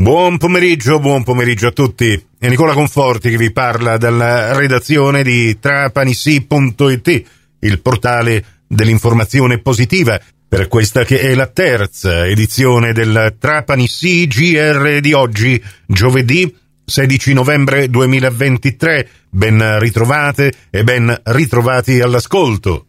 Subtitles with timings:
[0.00, 2.26] Buon pomeriggio, buon pomeriggio a tutti.
[2.38, 7.22] È Nicola Conforti che vi parla dalla redazione di trapanissi.it,
[7.58, 10.16] il portale dell'informazione positiva,
[10.48, 17.90] per questa che è la terza edizione del Trapani GR di oggi, giovedì 16 novembre
[17.90, 19.08] 2023.
[19.30, 22.87] Ben ritrovate e ben ritrovati all'ascolto.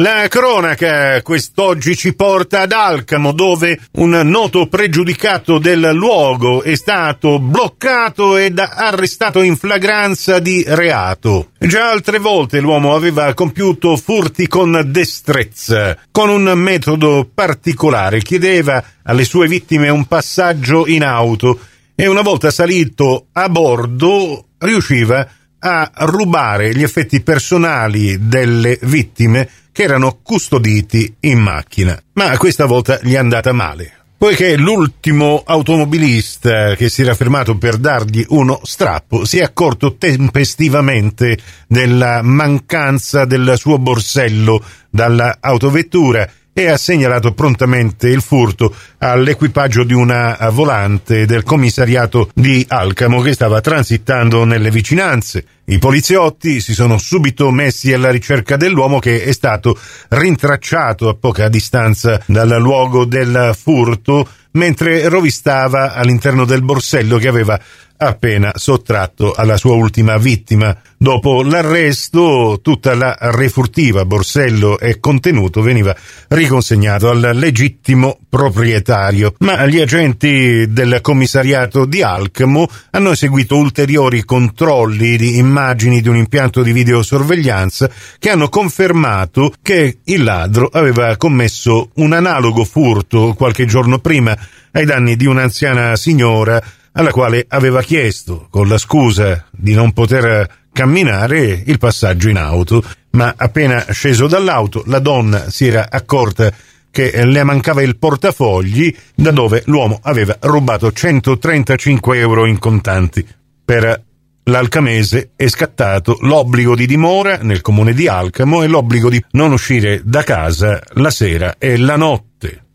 [0.00, 7.40] La cronaca quest'oggi ci porta ad Alcamo dove un noto pregiudicato del luogo è stato
[7.40, 11.48] bloccato ed arrestato in flagranza di reato.
[11.58, 19.24] Già altre volte l'uomo aveva compiuto furti con destrezza, con un metodo particolare, chiedeva alle
[19.24, 21.58] sue vittime un passaggio in auto
[21.96, 25.28] e una volta salito a bordo riusciva
[25.60, 32.00] a rubare gli effetti personali delle vittime che erano custoditi in macchina.
[32.14, 33.92] Ma questa volta gli è andata male.
[34.18, 41.38] Poiché l'ultimo automobilista che si era fermato per dargli uno strappo si è accorto tempestivamente
[41.68, 46.28] della mancanza del suo borsello dall'autovettura
[46.58, 53.32] e ha segnalato prontamente il furto all'equipaggio di una volante del commissariato di Alcamo che
[53.32, 55.44] stava transitando nelle vicinanze.
[55.66, 59.78] I poliziotti si sono subito messi alla ricerca dell'uomo che è stato
[60.08, 67.60] rintracciato a poca distanza dal luogo del furto mentre rovistava all'interno del borsello che aveva
[67.98, 70.76] appena sottratto alla sua ultima vittima.
[70.96, 75.94] Dopo l'arresto, tutta la refurtiva, borsello e contenuto veniva
[76.28, 79.34] riconsegnato al legittimo proprietario.
[79.38, 86.16] Ma gli agenti del commissariato di Alcamo hanno eseguito ulteriori controlli di immagini di un
[86.16, 93.66] impianto di videosorveglianza che hanno confermato che il ladro aveva commesso un analogo furto qualche
[93.66, 94.36] giorno prima
[94.72, 100.66] ai danni di un'anziana signora alla quale aveva chiesto, con la scusa di non poter
[100.72, 106.52] camminare, il passaggio in auto, ma appena sceso dall'auto la donna si era accorta
[106.90, 113.26] che le mancava il portafogli da dove l'uomo aveva rubato 135 euro in contanti.
[113.64, 114.04] Per
[114.44, 120.00] l'alcamese è scattato l'obbligo di dimora nel comune di Alcamo e l'obbligo di non uscire
[120.04, 122.67] da casa la sera e la notte.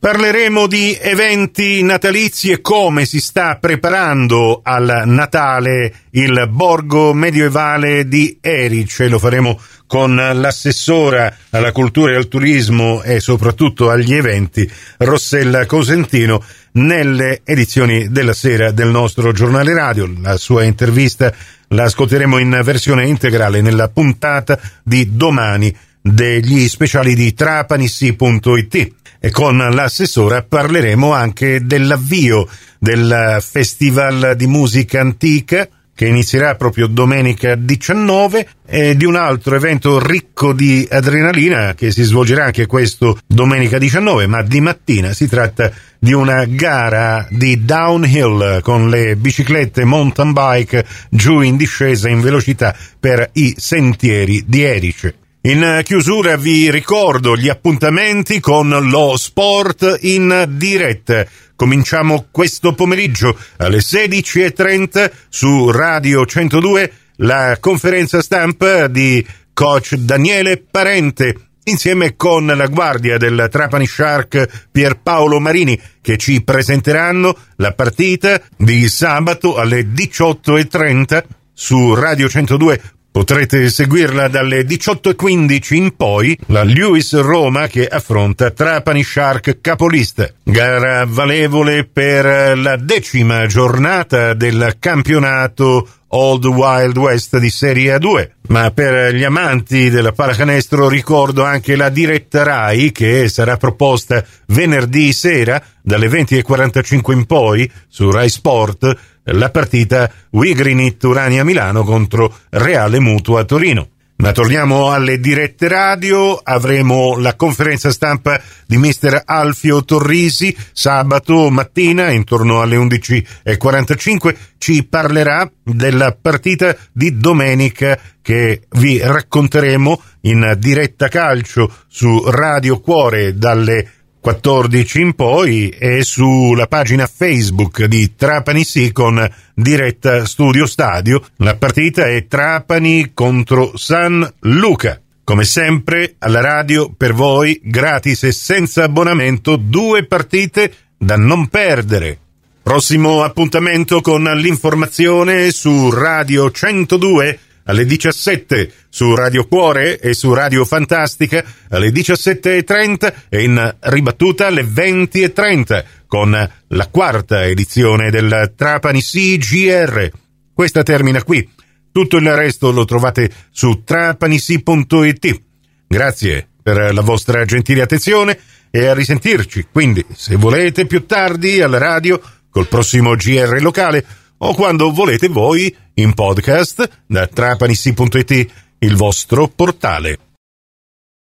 [0.00, 8.38] Parleremo di eventi natalizi e come si sta preparando al Natale il borgo medievale di
[8.40, 9.08] Erice.
[9.08, 14.66] Lo faremo con l'assessora alla cultura e al turismo e soprattutto agli eventi,
[14.96, 20.10] Rossella Cosentino, nelle edizioni della sera del nostro giornale radio.
[20.22, 21.30] La sua intervista
[21.68, 29.58] la ascolteremo in versione integrale nella puntata di domani degli speciali di trapanissi.it e con
[29.58, 35.68] l'assessora parleremo anche dell'avvio del Festival di Musica Antica
[36.00, 42.02] che inizierà proprio domenica 19 e di un altro evento ricco di adrenalina che si
[42.04, 48.62] svolgerà anche questo domenica 19 ma di mattina si tratta di una gara di downhill
[48.62, 55.19] con le biciclette mountain bike giù in discesa in velocità per i sentieri di Erice.
[55.44, 61.24] In chiusura vi ricordo gli appuntamenti con lo sport in diretta.
[61.56, 71.34] Cominciamo questo pomeriggio alle 16.30 su Radio 102 la conferenza stampa di coach Daniele Parente
[71.64, 78.86] insieme con la guardia del Trapani Shark Pierpaolo Marini che ci presenteranno la partita di
[78.90, 81.24] sabato alle 18.30
[81.54, 82.80] su Radio 102
[83.12, 90.30] Potrete seguirla dalle 18.15 in poi, la Lewis Roma che affronta Trapani Shark capolista.
[90.44, 98.30] Gara valevole per la decima giornata del campionato Old Wild West di Serie A2.
[98.48, 105.12] Ma per gli amanti della pallacanestro ricordo anche la diretta RAI che sarà proposta venerdì
[105.12, 112.98] sera dalle 20.45 in poi su Rai Sport la partita Wigrinit Urania Milano contro Reale
[112.98, 113.88] Mutua Torino.
[114.20, 122.10] Ma torniamo alle dirette radio, avremo la conferenza stampa di mister Alfio Torrisi sabato mattina
[122.10, 131.72] intorno alle 11.45 ci parlerà della partita di domenica che vi racconteremo in diretta calcio
[131.88, 139.26] su Radio Cuore dalle 14 in poi e sulla pagina Facebook di Trapani Sì con
[139.54, 141.22] diretta studio stadio.
[141.36, 145.00] La partita è Trapani contro San Luca.
[145.24, 152.18] Come sempre alla radio per voi gratis e senza abbonamento due partite da non perdere.
[152.62, 160.64] Prossimo appuntamento con l'informazione su Radio 102 alle 17, su Radio Cuore e su Radio
[160.64, 170.10] Fantastica alle 17.30 e in ribattuta alle 20.30 con la quarta edizione del Trapani CGR.
[170.52, 171.48] Questa termina qui.
[171.92, 175.42] Tutto il resto lo trovate su trapanisi.it.
[175.86, 178.38] Grazie per la vostra gentile attenzione
[178.70, 179.66] e a risentirci.
[179.72, 182.20] Quindi, se volete più tardi alla radio
[182.50, 184.04] col prossimo GR locale
[184.42, 190.29] o quando volete voi in podcast da trapanisi.it, il vostro portale.